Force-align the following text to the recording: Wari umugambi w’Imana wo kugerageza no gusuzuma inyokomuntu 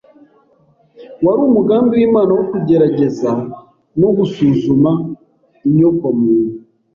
Wari 1.23 1.41
umugambi 1.49 1.91
w’Imana 1.99 2.31
wo 2.37 2.43
kugerageza 2.51 3.29
no 3.99 4.09
gusuzuma 4.17 4.91
inyokomuntu 5.67 6.55